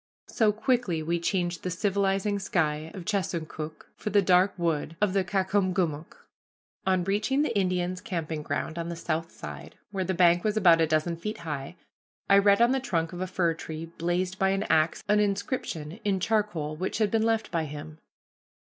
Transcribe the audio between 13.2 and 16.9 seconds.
a fir tree blazed by an axe an inscription in charcoal